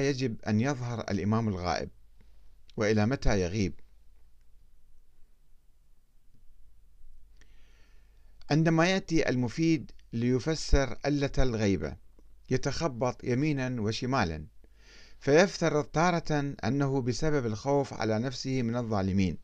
يجب 0.00 0.42
أن 0.42 0.60
يظهر 0.60 1.00
الإمام 1.00 1.48
الغائب 1.48 1.90
وإلى 2.76 3.06
متى 3.06 3.40
يغيب؟ 3.40 3.74
عندما 8.50 8.90
يأتي 8.90 9.28
المفيد 9.28 9.90
ليفسر 10.12 10.98
ألة 11.06 11.32
الغيبة 11.38 11.96
يتخبط 12.50 13.24
يمينا 13.24 13.80
وشمالا 13.80 14.46
فيفترض 15.18 15.84
تارة 15.84 16.54
أنه 16.64 17.00
بسبب 17.00 17.46
الخوف 17.46 17.94
على 17.94 18.18
نفسه 18.18 18.62
من 18.62 18.76
الظالمين 18.76 19.38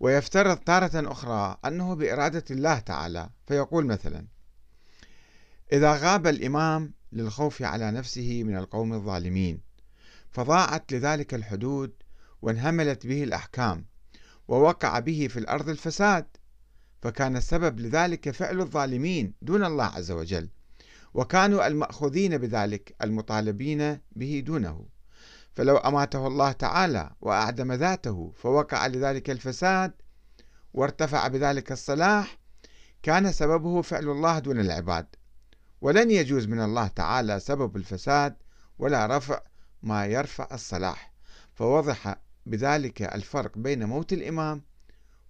ويفترض 0.00 0.56
تارة 0.56 1.12
أخرى 1.12 1.58
أنه 1.64 1.94
بإرادة 1.94 2.44
الله 2.50 2.78
تعالى 2.78 3.30
فيقول 3.46 3.86
مثلا 3.86 4.26
إذا 5.72 5.96
غاب 5.96 6.26
الإمام 6.26 6.92
للخوف 7.14 7.62
على 7.62 7.90
نفسه 7.90 8.42
من 8.44 8.56
القوم 8.56 8.92
الظالمين. 8.92 9.60
فضاعت 10.30 10.92
لذلك 10.92 11.34
الحدود 11.34 11.92
وانهملت 12.42 13.06
به 13.06 13.24
الأحكام 13.24 13.86
ووقع 14.48 14.98
به 14.98 15.28
في 15.30 15.38
الأرض 15.38 15.68
الفساد. 15.68 16.26
فكان 17.02 17.36
السبب 17.36 17.80
لذلك 17.80 18.30
فعل 18.30 18.60
الظالمين 18.60 19.34
دون 19.42 19.64
الله 19.64 19.84
عز 19.84 20.10
وجل 20.10 20.48
وكانوا 21.14 21.66
المأخوذين 21.66 22.38
بذلك 22.38 22.94
المطالبين 23.02 23.98
به 24.12 24.42
دونه. 24.46 24.86
فلو 25.54 25.76
أماته 25.76 26.26
الله 26.26 26.52
تعالى 26.52 27.10
وأعدم 27.20 27.72
ذاته 27.72 28.32
فوقع 28.36 28.86
لذلك 28.86 29.30
الفساد 29.30 29.92
وارتفع 30.74 31.28
بذلك 31.28 31.72
الصلاح 31.72 32.38
كان 33.02 33.32
سببه 33.32 33.82
فعل 33.82 34.08
الله 34.08 34.38
دون 34.38 34.60
العباد. 34.60 35.06
ولن 35.84 36.10
يجوز 36.10 36.46
من 36.46 36.60
الله 36.60 36.86
تعالى 36.86 37.40
سبب 37.40 37.76
الفساد 37.76 38.36
ولا 38.78 39.16
رفع 39.16 39.40
ما 39.82 40.06
يرفع 40.06 40.48
الصلاح. 40.52 41.12
فوضح 41.54 42.16
بذلك 42.46 43.02
الفرق 43.02 43.58
بين 43.58 43.84
موت 43.84 44.12
الإمام 44.12 44.62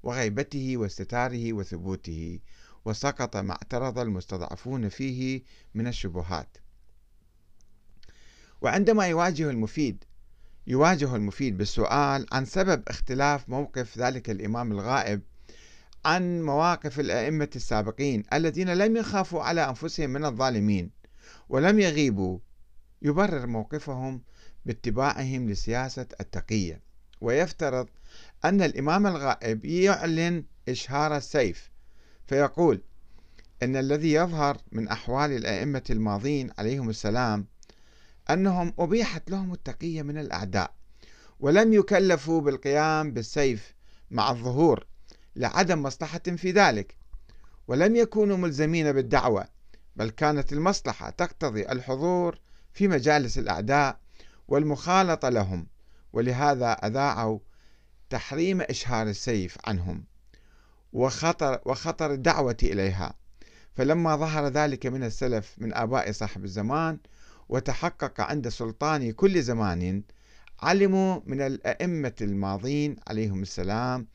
وغيبته 0.03 0.77
واستتاره 0.77 1.53
وثبوته 1.53 2.41
وسقط 2.85 3.37
ما 3.37 3.53
اعترض 3.53 3.99
المستضعفون 3.99 4.89
فيه 4.89 5.43
من 5.75 5.87
الشبهات. 5.87 6.57
وعندما 8.61 9.07
يواجه 9.07 9.51
المفيد 9.51 10.05
يواجه 10.67 11.17
المفيد 11.17 11.59
بالسؤال 11.59 12.27
عن 12.33 12.45
سبب 12.45 12.83
اختلاف 12.89 13.49
موقف 13.49 13.99
ذلك 13.99 14.31
الإمام 14.31 14.73
الغائب 14.73 15.21
عن 16.05 16.43
مواقف 16.43 17.01
الأئمة 17.01 17.51
السابقين 17.57 18.23
الذين 18.33 18.75
لم 18.75 18.97
يخافوا 18.97 19.43
على 19.43 19.69
أنفسهم 19.69 20.11
من 20.11 20.25
الظالمين 20.25 20.91
ولم 21.49 21.81
يغيبوا. 21.81 22.39
يبرر 23.03 23.47
موقفهم 23.47 24.23
باتباعهم 24.67 25.51
لسياسة 25.51 26.07
التقية. 26.21 26.81
ويفترض 27.21 27.89
أن 28.45 28.63
الإمام 28.63 29.07
الغائب 29.07 29.65
يعلن 29.65 30.45
إشهار 30.69 31.17
السيف 31.17 31.71
فيقول 32.27 32.83
أن 33.63 33.77
الذي 33.77 34.13
يظهر 34.13 34.59
من 34.73 34.89
أحوال 34.89 35.33
الأئمة 35.33 35.83
الماضين 35.91 36.51
عليهم 36.59 36.91
السلام 36.91 37.47
أنهم 38.31 38.73
أبيحت 38.79 39.31
لهم 39.31 39.53
التقية 39.53 40.03
من 40.03 40.19
الأعداء 40.19 40.75
ولم 41.41 41.73
يكلفوا 41.73 42.41
بالقيام 42.41 43.13
بالسيف 43.13 43.75
مع 44.11 44.31
الظهور. 44.31 44.87
لعدم 45.37 45.83
مصلحة 45.83 46.19
في 46.19 46.51
ذلك 46.51 46.97
ولم 47.69 47.97
يكونوا 47.97 48.37
ملزمين 48.37 48.93
بالدعوة 48.93 49.49
بل 49.97 50.11
كانت 50.11 50.53
المصلحة 50.53 51.11
تقتضي 51.11 51.69
الحضور 51.69 52.39
في 52.73 52.89
مجالس 52.89 53.39
الأعداء 53.39 53.99
والمخالطة 54.49 55.29
لهم 55.29 55.67
ولهذا 56.13 56.73
أذاعوا 56.73 57.39
تحريم 58.11 58.61
إشهار 58.61 59.07
السيف 59.07 59.57
عنهم 59.65 60.05
وخطر, 60.93 61.61
وخطر 61.67 62.13
الدعوة 62.13 62.57
إليها. 62.63 63.15
فلما 63.75 64.17
ظهر 64.17 64.49
ذلك 64.49 64.87
من 64.87 65.05
السلف 65.05 65.55
من 65.59 65.75
آباء 65.75 66.13
صاحب 66.13 66.45
الزمان 66.45 66.99
وتحقق 67.49 68.21
عند 68.21 68.49
سلطان 68.49 69.13
كل 69.13 69.43
زمان 69.43 70.03
علموا 70.63 71.21
من 71.27 71.41
الأئمة 71.41 72.15
الماضين 72.21 72.97
عليهم 73.09 73.43
السلام 73.43 74.07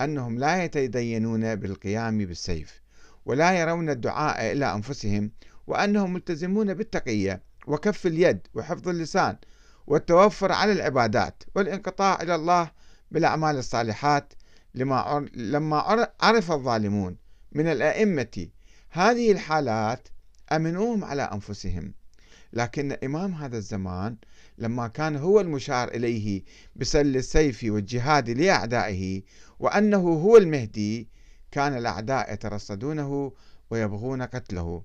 أنهم 0.00 0.38
لا 0.38 0.64
يتدينون 0.64 1.54
بالقيام 1.54 2.18
بالسيف 2.18 2.82
ولا 3.26 3.52
يرون 3.60 3.90
الدعاء 3.90 4.52
إلى 4.52 4.74
أنفسهم 4.74 5.30
وأنهم 5.66 6.12
ملتزمون 6.12 6.74
بالتقية 6.74 7.42
وكف 7.66 8.06
اليد 8.06 8.46
وحفظ 8.54 8.88
اللسان 8.88 9.36
والتوفر 9.86 10.52
على 10.52 10.72
العبادات 10.72 11.42
والانقطاع 11.54 12.22
إلى 12.22 12.34
الله 12.34 12.70
بالأعمال 13.10 13.56
الصالحات 13.56 14.32
لما 14.74 15.28
لما 15.34 16.10
عرف 16.20 16.52
الظالمون 16.52 17.16
من 17.52 17.66
الأئمة. 17.66 18.48
هذه 18.90 19.32
الحالات 19.32 20.08
أمنوهم 20.52 21.04
على 21.04 21.22
أنفسهم. 21.22 21.94
لكن 22.52 22.92
إمام 23.04 23.34
هذا 23.34 23.56
الزمان 23.58 24.16
لما 24.58 24.88
كان 24.88 25.16
هو 25.16 25.40
المشار 25.40 25.88
إليه 25.88 26.42
بسل 26.76 27.16
السيف 27.16 27.64
والجهاد 27.64 28.30
لأعدائه 28.30 29.22
وأنه 29.60 29.98
هو 29.98 30.36
المهدي 30.36 31.08
كان 31.50 31.76
الأعداء 31.76 32.32
يترصدونه 32.32 33.32
ويبغون 33.70 34.22
قتله 34.22 34.82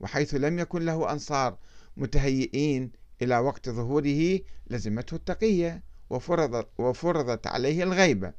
وحيث 0.00 0.34
لم 0.34 0.58
يكن 0.58 0.84
له 0.84 1.12
أنصار 1.12 1.58
متهيئين 1.96 2.90
إلى 3.22 3.38
وقت 3.38 3.68
ظهوره 3.68 4.40
لزمته 4.70 5.14
التقية 5.14 5.82
وفرضت, 6.10 6.68
وفرضت 6.78 7.46
عليه 7.46 7.82
الغيبة. 7.82 8.32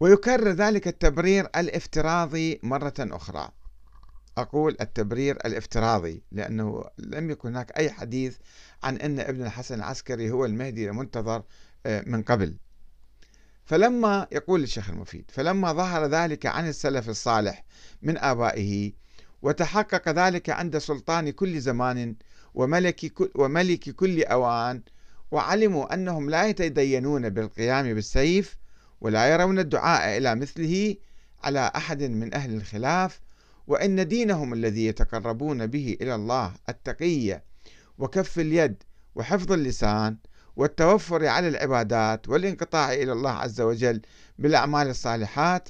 ويكرر 0.00 0.48
ذلك 0.48 0.88
التبرير 0.88 1.44
الافتراضي 1.56 2.60
مرة 2.62 2.94
أخرى. 2.98 3.48
أقول 4.38 4.76
التبرير 4.80 5.36
الافتراضي 5.36 6.22
لأنه 6.32 6.84
لم 6.98 7.30
يكن 7.30 7.48
هناك 7.48 7.78
أي 7.78 7.90
حديث 7.90 8.36
عن 8.82 8.96
أن 8.96 9.20
ابن 9.20 9.42
الحسن 9.42 9.74
العسكري 9.74 10.30
هو 10.30 10.44
المهدي 10.44 10.88
المنتظر 10.88 11.42
آه، 11.86 12.04
من 12.06 12.22
قبل. 12.22 12.56
فلما 13.64 14.26
يقول 14.32 14.62
الشيخ 14.62 14.90
المفيد 14.90 15.30
فلما 15.30 15.72
ظهر 15.72 16.06
ذلك 16.06 16.46
عن 16.46 16.68
السلف 16.68 17.08
الصالح 17.08 17.64
من 18.02 18.18
آبائه 18.18 18.92
وتحقق 19.42 20.08
ذلك 20.08 20.50
عند 20.50 20.78
سلطان 20.78 21.30
كل 21.30 21.60
زمان 21.60 22.16
وملك 22.54 23.06
كل, 23.06 23.30
وملك 23.34 23.90
كل 23.90 24.22
أوان 24.22 24.82
وعلموا 25.30 25.94
أنهم 25.94 26.30
لا 26.30 26.46
يتدينون 26.46 27.28
بالقيام 27.28 27.94
بالسيف 27.94 28.56
ولا 29.00 29.26
يرون 29.32 29.58
الدعاء 29.58 30.18
إلى 30.18 30.34
مثله 30.34 30.96
على 31.44 31.72
أحد 31.76 32.02
من 32.02 32.34
أهل 32.34 32.54
الخلاف 32.54 33.20
وإن 33.66 34.08
دينهم 34.08 34.52
الذي 34.52 34.86
يتقربون 34.86 35.66
به 35.66 35.96
إلى 36.00 36.14
الله 36.14 36.54
التقية 36.68 37.44
وكف 37.98 38.38
اليد 38.38 38.82
وحفظ 39.14 39.52
اللسان 39.52 40.16
والتوفر 40.56 41.26
على 41.26 41.48
العبادات 41.48 42.28
والانقطاع 42.28 42.92
إلى 42.92 43.12
الله 43.12 43.30
عز 43.30 43.60
وجل 43.60 44.00
بالأعمال 44.38 44.88
الصالحات 44.88 45.68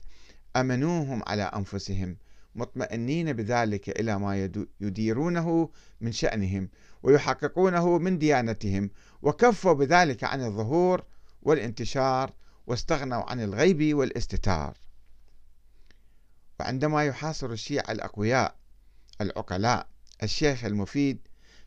أمنوهم 0.56 1.22
على 1.26 1.42
أنفسهم 1.42 2.16
مطمئنين 2.54 3.32
بذلك 3.32 4.00
إلى 4.00 4.18
ما 4.18 4.50
يديرونه 4.80 5.70
من 6.00 6.12
شأنهم 6.12 6.68
ويحققونه 7.02 7.98
من 7.98 8.18
ديانتهم 8.18 8.90
وكفوا 9.22 9.72
بذلك 9.72 10.24
عن 10.24 10.44
الظهور 10.44 11.04
والانتشار 11.42 12.32
واستغنوا 12.66 13.30
عن 13.30 13.40
الغيب 13.40 13.94
والاستتار. 13.94 14.83
وعندما 16.60 17.04
يحاصر 17.04 17.50
الشيعة 17.50 17.90
الأقوياء 17.90 18.56
العقلاء 19.20 19.86
الشيخ 20.22 20.64
المفيد 20.64 21.18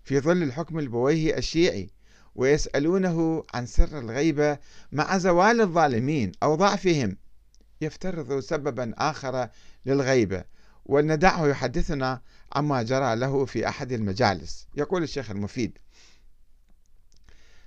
في 0.03 0.19
ظل 0.19 0.43
الحكم 0.43 0.79
البويهي 0.79 1.37
الشيعي 1.37 1.89
ويسألونه 2.35 3.43
عن 3.53 3.65
سر 3.65 3.99
الغيبة 3.99 4.57
مع 4.91 5.17
زوال 5.17 5.61
الظالمين 5.61 6.31
أو 6.43 6.55
ضعفهم 6.55 7.17
يفترض 7.81 8.39
سببا 8.39 8.93
آخر 8.97 9.49
للغيبة 9.85 10.43
وندعه 10.85 11.47
يحدثنا 11.47 12.21
عما 12.53 12.83
جرى 12.83 13.15
له 13.15 13.45
في 13.45 13.67
أحد 13.67 13.91
المجالس. 13.91 14.67
يقول 14.75 15.03
الشيخ 15.03 15.31
المفيد 15.31 15.77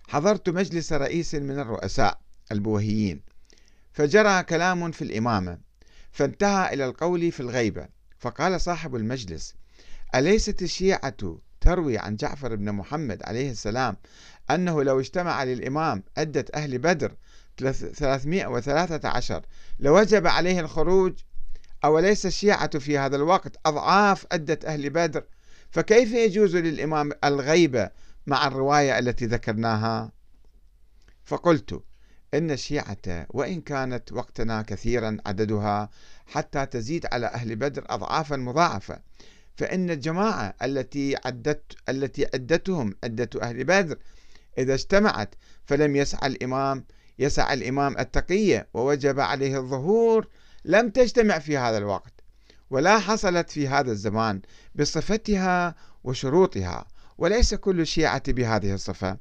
حضرت 0.09 0.49
مجلس 0.49 0.93
رئيس 0.93 1.35
من 1.35 1.59
الرؤساء 1.59 2.21
البوهيين 2.53 3.23
فجرى 3.93 4.43
كلام 4.43 4.91
في 4.91 5.03
الإمامة 5.03 5.59
فانتهى 6.13 6.75
إلى 6.75 6.85
القول 6.85 7.33
في 7.33 7.41
الغيبة. 7.41 7.89
فقال 8.21 8.61
صاحب 8.61 8.97
المجلس 8.97 9.55
أليست 10.15 10.63
الشيعة 10.63 11.39
تروي 11.61 11.99
عن 11.99 12.17
جعفر 12.17 12.55
بن 12.57 12.73
محمد 12.73 13.23
عليه 13.25 13.51
السلام 13.51 13.97
أنه 14.51 14.83
لو 14.83 15.01
اجتمع 15.01 15.45
للإمام 15.45 16.03
عدة 16.17 16.45
أهل 16.55 16.79
بدر 16.79 17.15
313 17.57 19.47
لوجب 19.81 20.27
عليه 20.27 20.61
الخروج؟ 20.61 21.13
أوليس 21.85 22.27
الشيعة 22.27 22.79
في 22.79 22.99
هذا 22.99 23.17
الوقت 23.17 23.57
أضعاف 23.67 24.27
عدة 24.33 24.59
أهل 24.65 24.91
بدر؟ 24.91 25.25
فكيف 25.71 26.13
يجوز 26.13 26.57
للإمام 26.57 27.13
الغيبة 27.25 27.91
مع 28.27 28.47
الرواية 28.47 28.99
التي 28.99 29.27
ذكرناها؟ 29.27 30.13
فقلت 31.25 31.83
إن 32.35 32.51
الشيعة 32.51 33.27
وإن 33.31 33.61
كانت 33.61 34.13
وقتنا 34.13 34.63
كثيرا 34.63 35.17
عددها 35.27 35.91
حتى 36.27 36.67
تزيد 36.67 37.07
على 37.13 37.27
أهل 37.27 37.57
بدر 37.57 37.85
أضعافا 37.89 38.37
مضاعفة 38.37 39.01
فإن 39.57 39.91
الجماعة 39.91 40.55
التي 40.63 41.17
عدت 41.25 41.63
التي 41.89 42.27
عدتهم 42.35 42.95
عدة 43.05 43.31
أهل 43.43 43.65
بدر 43.65 43.99
إذا 44.59 44.75
اجتمعت 44.75 45.35
فلم 45.65 45.97
يسعى 45.97 46.27
الإمام 46.29 46.85
يسعى 47.19 47.55
الإمام 47.55 47.99
التقية 47.99 48.69
ووجب 48.75 49.21
عليه 49.21 49.59
الظهور 49.59 50.29
لم 50.65 50.91
تجتمع 50.91 51.39
في 51.39 51.59
هذا 51.59 51.79
الوقت 51.79 52.13
ولا 52.71 52.99
حصلت 52.99 53.51
في 53.51 53.69
هذا 53.69 53.93
الزمان 53.93 54.41
بصفتها 54.75 55.75
وشروطها 56.05 56.87
وليس 57.19 57.55
كل 57.55 57.81
الشيعة 57.81 58.33
بهذه 58.33 58.75
الصفة. 58.75 59.17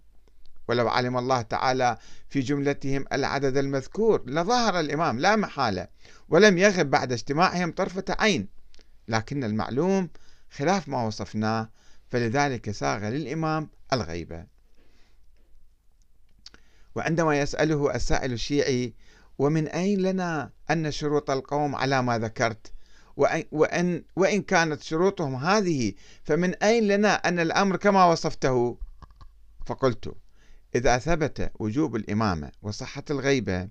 ولو 0.70 0.88
علم 0.88 1.18
الله 1.18 1.42
تعالى 1.42 1.98
في 2.30 2.40
جملتهم 2.40 3.06
العدد 3.14 3.58
المذكور 3.58 4.24
لظهر 4.30 4.80
الإمام 4.80 5.20
لا 5.20 5.36
محالة 5.36 5.88
ولم 6.30 6.58
يغب 6.58 6.90
بعد 6.90 7.12
اجتماعهم 7.12 7.72
طرفة 7.72 8.06
عين. 8.10 8.48
لكن 9.08 9.44
المعلوم 9.44 10.10
خلاف 10.52 10.88
ما 10.88 11.04
وصفناه 11.04 11.70
فلذلك 12.10 12.72
ساغ 12.72 13.10
للإمام 13.10 13.70
الغيبة. 13.94 14.46
وعندما 16.96 17.40
يسأله 17.40 17.96
السائل 17.96 18.34
الشيعي 18.34 18.94
ومن 19.38 19.68
أين 19.68 20.00
لنا 20.00 20.52
أن 20.72 20.92
شروط 20.92 21.32
القوم 21.32 21.76
على 21.76 22.02
ما 22.02 22.20
ذكرت؟ 22.20 22.74
وإن, 23.52 24.04
وإن 24.16 24.42
كانت 24.42 24.84
شروطهم 24.84 25.36
هذه 25.36 25.94
فمن 26.24 26.56
أين 26.56 26.88
لنا 26.88 27.14
أن 27.14 27.40
الأمر 27.40 27.78
كما 27.78 28.06
وصفته؟ 28.06 28.78
فقلت 29.66 30.16
إذا 30.76 30.98
ثبت 30.98 31.52
وجوب 31.60 31.96
الإمامة 31.96 32.52
وصحة 32.62 33.04
الغيبة 33.10 33.70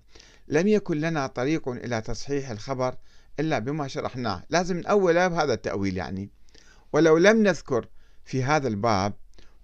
لم 0.49 0.69
يكن 0.69 1.01
لنا 1.01 1.27
طريق 1.27 1.69
إلى 1.69 2.01
تصحيح 2.01 2.51
الخبر 2.51 2.97
إلا 3.41 3.59
بما 3.59 3.89
شرحناه. 3.89 4.45
لازم 4.51 4.77
من 4.77 4.87
أول 4.87 5.29
بهذا 5.29 5.55
التأويل 5.55 5.97
يعني. 5.97 6.31
ولو 6.93 7.17
لم 7.19 7.43
نذكر 7.43 7.89
في 8.25 8.45
هذا 8.45 8.69
الباب 8.69 9.15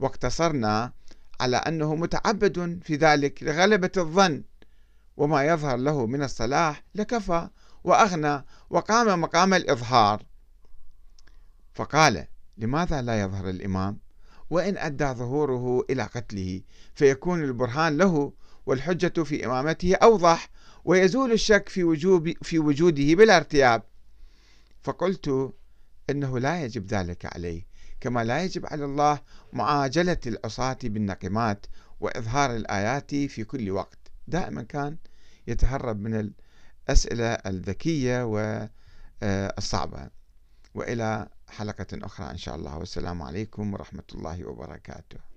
واقتصرنا 0.01 0.93
على 1.41 1.57
أنه 1.57 1.95
متعبد 1.95 2.81
في 2.85 2.97
ذلك 2.97 3.43
لغلبة 3.43 3.91
الظن 3.97 4.45
وما 5.17 5.45
يظهر 5.45 5.77
له 5.77 6.07
من 6.07 6.23
الصلاح 6.23 6.85
لكفى 6.95 7.49
وأغنى 7.85 8.45
وقام 8.71 9.21
مقام 9.21 9.55
الإظهار. 9.55 10.23
فقال 11.75 12.27
لماذا 12.59 13.03
لا 13.03 13.21
يظهر 13.21 13.51
الإمام؟ 13.51 14.04
وإن 14.51 14.79
أدى 14.79 15.05
ظهوره 15.05 15.85
إلى 15.91 16.03
قتله 16.03 16.61
فيكون 16.95 17.45
البرهان 17.45 17.97
له 17.97 18.33
والحجة 18.67 19.23
في 19.23 19.47
إمامته 19.47 19.95
أوضح 19.95 20.51
ويزول 20.85 21.33
الشك 21.33 21.69
في 21.69 21.85
وجوب 21.85 22.33
في 22.43 22.59
وجوده 22.59 23.15
بلا 23.15 23.37
ارتياب. 23.37 23.83
فقلت 24.83 25.55
إنه 26.11 26.39
لا 26.39 26.65
يجب 26.65 26.87
ذلك 26.87 27.35
عليه 27.37 27.67
كما 28.01 28.25
لا 28.25 28.45
يجب 28.45 28.67
على 28.67 28.85
الله 28.85 29.21
معاجلة 29.53 30.19
العصاة 30.27 30.79
بالنقمات 30.83 31.67
وإظهار 32.01 32.57
الآيات 32.57 33.15
في 33.15 33.45
كل 33.45 33.71
وقت. 33.71 33.99
دائما 34.29 34.63
كان 34.63 34.97
يتهرب 35.47 36.01
من 36.01 36.33
الأسئلة 36.89 37.27
الذكية 37.27 38.25
والصعبة. 39.23 40.11
وإلى 40.75 41.29
حلقة 41.49 41.87
أخرى 41.93 42.31
إن 42.31 42.37
شاء 42.37 42.55
الله. 42.55 42.79
والسلام 42.79 43.23
عليكم 43.23 43.75
ورحمة 43.75 44.05
الله 44.15 44.49
وبركاته. 44.49 45.34